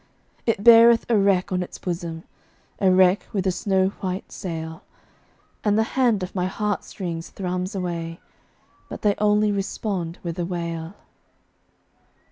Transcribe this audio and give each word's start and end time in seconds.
It 0.47 0.63
beareth 0.63 1.05
a 1.09 1.15
wreck 1.15 1.51
on 1.51 1.61
its 1.61 1.77
bosom, 1.77 2.23
A 2.79 2.89
wreck 2.89 3.27
with 3.33 3.45
a 3.45 3.51
snow 3.51 3.89
white 3.99 4.31
sail; 4.31 4.81
And 5.63 5.77
the 5.77 5.83
hand 5.93 6.23
on 6.23 6.31
my 6.33 6.47
heart 6.47 6.83
strings 6.83 7.29
thrums 7.29 7.75
away, 7.75 8.19
But 8.89 9.03
they 9.03 9.13
only 9.19 9.51
respond 9.51 10.17
with 10.23 10.39
a 10.39 10.45
wail. 10.47 10.95